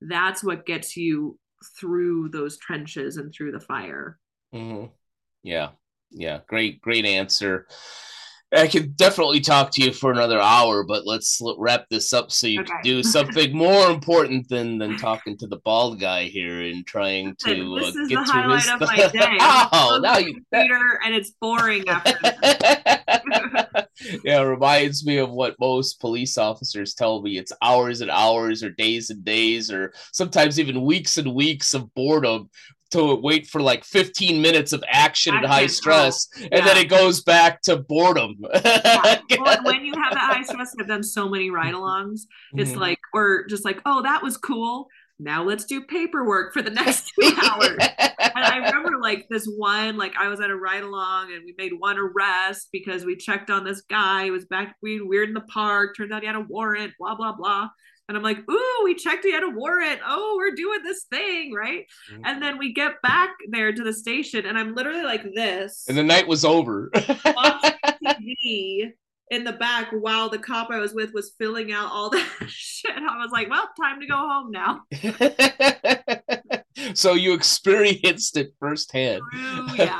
[0.00, 1.38] that's what gets you
[1.78, 4.18] through those trenches and through the fire.
[4.54, 4.86] Mm-hmm.
[5.42, 5.70] Yeah.
[6.10, 6.40] Yeah.
[6.46, 7.66] Great, great answer.
[8.52, 12.48] I could definitely talk to you for another hour, but let's wrap this up so
[12.48, 12.72] you okay.
[12.72, 17.36] can do something more important than than talking to the bald guy here and trying
[17.46, 18.70] to this uh, is get the highlight his...
[18.72, 19.38] of my day.
[19.40, 22.98] oh, now you Peter, and it's boring after.
[24.24, 27.38] yeah, it reminds me of what most police officers tell me.
[27.38, 31.92] It's hours and hours, or days and days, or sometimes even weeks and weeks of
[31.94, 32.50] boredom
[32.90, 36.64] to wait for like 15 minutes of action and high stress and yeah.
[36.64, 39.20] then it goes back to boredom yeah.
[39.38, 42.22] well, when you have that high stress i've done so many ride-alongs
[42.54, 42.80] it's mm-hmm.
[42.80, 44.88] like or just like oh that was cool
[45.20, 49.96] now let's do paperwork for the next two hours and i remember like this one
[49.96, 53.64] like i was at a ride-along and we made one arrest because we checked on
[53.64, 56.40] this guy he was back being weird in the park turned out he had a
[56.40, 57.68] warrant blah blah blah
[58.10, 60.00] and I'm like, ooh, we checked he had a warrant.
[60.04, 61.86] Oh, we're doing this thing, right?
[62.12, 62.22] Mm-hmm.
[62.24, 65.84] And then we get back there to the station, and I'm literally like this.
[65.88, 66.90] And the night was over.
[66.92, 68.88] TV
[69.30, 72.90] in the back while the cop I was with was filling out all that shit.
[72.90, 74.82] I was like, well, time to go home now.
[76.94, 79.22] so you experienced it firsthand.
[79.32, 79.96] True, yeah,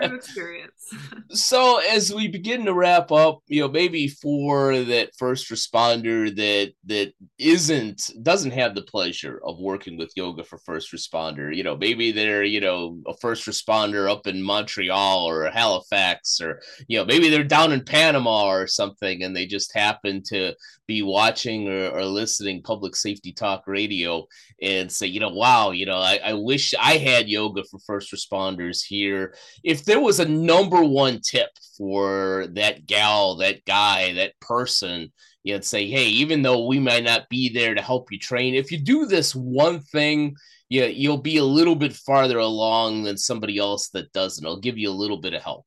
[0.00, 0.81] true experience.
[1.30, 6.72] So as we begin to wrap up, you know, maybe for that first responder that
[6.84, 11.76] that isn't doesn't have the pleasure of working with yoga for first responder, you know,
[11.76, 17.04] maybe they're you know a first responder up in Montreal or Halifax, or you know
[17.04, 20.54] maybe they're down in Panama or something, and they just happen to
[20.86, 24.26] be watching or, or listening public safety talk radio
[24.60, 28.12] and say, you know, wow, you know, I, I wish I had yoga for first
[28.12, 29.34] responders here.
[29.64, 35.12] If there was a number number one tip for that gal, that guy, that person?
[35.42, 38.70] You'd say, hey, even though we might not be there to help you train, if
[38.70, 40.36] you do this one thing,
[40.68, 44.44] you, you'll be a little bit farther along than somebody else that doesn't.
[44.44, 45.66] It'll give you a little bit of help.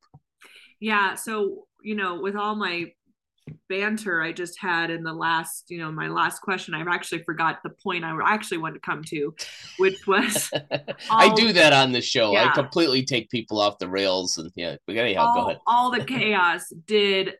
[0.80, 1.14] Yeah.
[1.14, 2.92] So, you know, with all my
[3.68, 7.62] banter I just had in the last, you know, my last question, I've actually forgot
[7.62, 9.34] the point I actually wanted to come to,
[9.78, 10.50] which was
[11.10, 12.32] I do that on the show.
[12.32, 12.46] Yeah.
[12.46, 15.60] I completely take people off the rails and yeah, but anyhow, all, go ahead.
[15.66, 17.34] all the chaos did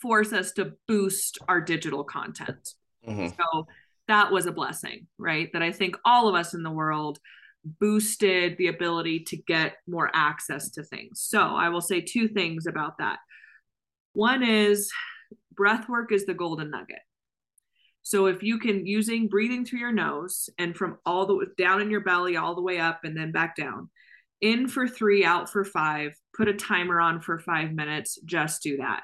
[0.00, 2.74] force us to boost our digital content.
[3.06, 3.28] Mm-hmm.
[3.28, 3.66] So
[4.06, 5.52] that was a blessing, right?
[5.52, 7.18] That I think all of us in the world
[7.64, 11.20] boosted the ability to get more access to things.
[11.20, 13.18] So I will say two things about that.
[14.12, 14.90] One is
[15.52, 17.00] breath work is the golden nugget.
[18.02, 21.90] So if you can using breathing through your nose and from all the down in
[21.90, 23.90] your belly all the way up and then back down,
[24.40, 28.78] in for 3, out for 5, put a timer on for 5 minutes, just do
[28.78, 29.02] that.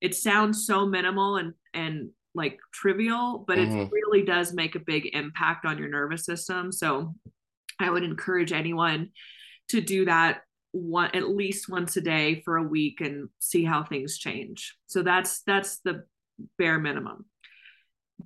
[0.00, 3.76] It sounds so minimal and and like trivial, but mm-hmm.
[3.76, 6.72] it really does make a big impact on your nervous system.
[6.72, 7.14] So
[7.78, 9.10] I would encourage anyone
[9.68, 13.82] to do that one at least once a day for a week and see how
[13.82, 14.76] things change.
[14.86, 16.04] So that's that's the
[16.58, 17.26] bare minimum.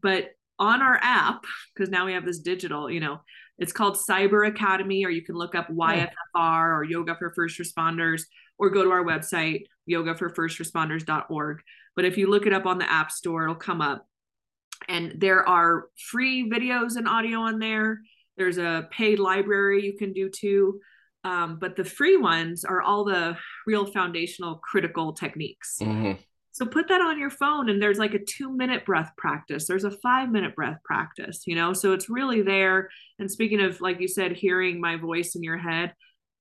[0.01, 3.21] But on our app, because now we have this digital, you know,
[3.59, 8.23] it's called Cyber Academy, or you can look up YFFR or Yoga for First Responders,
[8.59, 11.63] or go to our website, yogaforfirstresponders.org.
[11.97, 14.07] But if you look it up on the App Store, it'll come up.
[14.89, 18.01] And there are free videos and audio on there.
[18.37, 20.81] There's a paid library you can do too.
[21.25, 25.79] Um, but the free ones are all the real foundational critical techniques.
[25.81, 26.21] Mm-hmm.
[26.53, 29.67] So put that on your phone, and there's like a two minute breath practice.
[29.67, 31.73] There's a five minute breath practice, you know?
[31.73, 32.91] So it's really there.
[33.19, 35.95] And speaking of, like you said, hearing my voice in your head,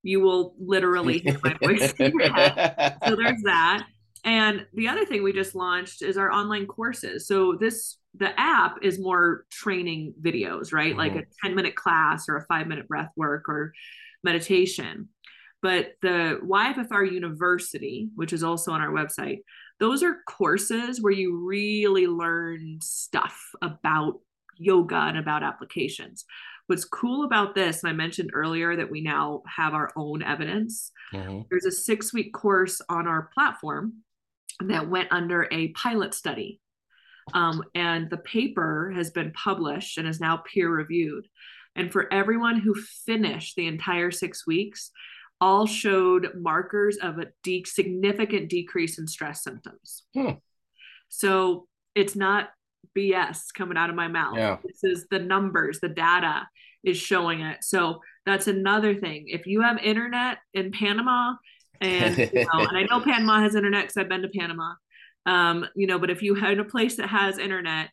[0.03, 2.97] you will literally hear my voice in your head.
[3.07, 3.88] So there's that.
[4.23, 7.27] And the other thing we just launched is our online courses.
[7.27, 10.91] So this the app is more training videos, right?
[10.91, 10.99] Mm-hmm.
[10.99, 13.73] Like a 10 minute class or a five minute breath work or
[14.24, 15.09] meditation.
[15.61, 19.39] But the YFFR University, which is also on our website,
[19.80, 24.19] those are courses where you really learn stuff about
[24.57, 26.26] yoga and about applications.
[26.67, 30.91] What's cool about this, and I mentioned earlier that we now have our own evidence,
[31.13, 31.41] mm-hmm.
[31.49, 34.03] there's a six week course on our platform
[34.61, 36.59] that went under a pilot study.
[37.34, 41.28] Um, and the paper has been published and is now peer reviewed.
[41.76, 44.91] And for everyone who finished the entire six weeks,
[45.41, 50.03] all showed markers of a de- significant decrease in stress symptoms.
[50.13, 50.32] Hmm.
[51.09, 52.49] So it's not
[52.97, 54.38] BS coming out of my mouth.
[54.38, 54.57] Yeah.
[54.63, 56.47] This is the numbers, the data
[56.84, 57.63] is showing it.
[57.63, 59.26] So that's another thing.
[59.28, 61.34] If you have internet in Panama,
[61.82, 64.74] and you know, and I know Panama has internet because I've been to Panama.
[65.26, 67.89] Um, you know, but if you have a place that has internet,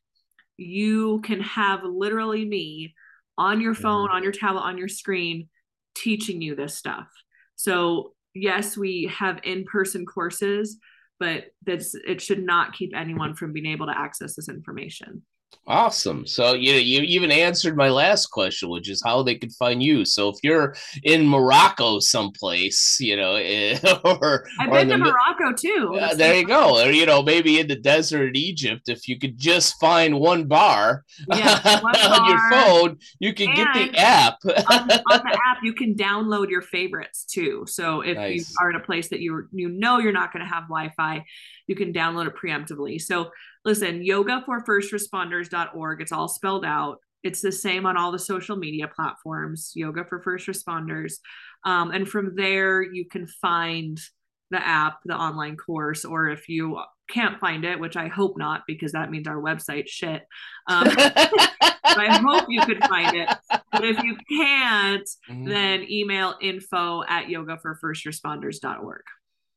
[0.57, 2.95] you can have literally me
[3.41, 5.49] on your phone, on your tablet, on your screen,
[5.95, 7.09] teaching you this stuff.
[7.57, 10.76] So, yes, we have in person courses,
[11.18, 15.22] but that's, it should not keep anyone from being able to access this information.
[15.70, 16.26] Awesome.
[16.26, 20.05] So you you even answered my last question, which is how they could find you.
[20.05, 20.74] So if you're
[21.05, 23.34] in Morocco someplace, you know,
[24.05, 25.96] or I've been to Morocco too.
[26.01, 26.84] Uh, there you go.
[26.84, 30.46] Or you know, maybe in the desert in Egypt, if you could just find one
[30.46, 34.38] bar, yeah, one on your phone, you can get the app.
[34.44, 37.64] on, on, the app, you can download your favorites too.
[37.68, 38.51] So if nice.
[38.51, 41.24] you are in a place that you you know you're not going to have Wi-Fi,
[41.68, 43.01] you can download it preemptively.
[43.01, 43.30] So
[43.64, 46.00] listen, yoga for first responders.org.
[46.00, 46.98] It's all spelled out.
[47.22, 51.14] It's the same on all the social media platforms, yoga for first responders.
[51.64, 54.00] Um, and from there, you can find
[54.50, 58.62] the app, the online course, or if you can't find it, which I hope not,
[58.66, 60.26] because that means our website shit.
[60.66, 60.88] Um,
[61.84, 63.28] I hope you could find it.
[63.72, 65.44] But if you can't, mm-hmm.
[65.44, 69.02] then email info at yogaforfirstresponders.org.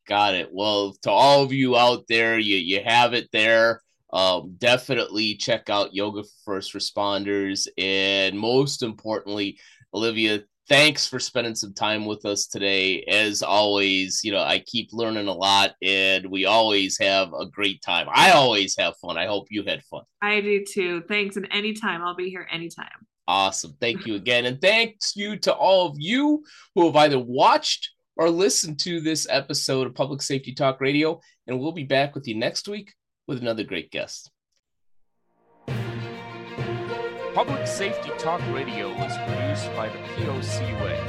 [0.07, 0.49] Got it.
[0.51, 3.81] Well, to all of you out there, you, you have it there.
[4.14, 7.68] Um, definitely check out Yoga for First Responders.
[7.80, 9.59] And most importantly,
[9.91, 13.03] Olivia, thanks for spending some time with us today.
[13.03, 17.82] As always, you know, I keep learning a lot and we always have a great
[17.82, 18.07] time.
[18.14, 19.18] I always have fun.
[19.18, 20.03] I hope you had fun.
[20.22, 21.01] I do too.
[21.07, 21.36] Thanks.
[21.36, 22.88] And anytime, I'll be here anytime.
[23.28, 23.76] Awesome.
[23.82, 24.45] Thank you again.
[24.45, 26.43] And thanks you to all of you
[26.76, 31.20] who have either watched or listened to this episode of Public Safety Talk Radio.
[31.47, 32.93] And we'll be back with you next week
[33.28, 34.32] with another great guest.
[37.34, 40.99] Public Safety Talk Radio is produced by the POC Way.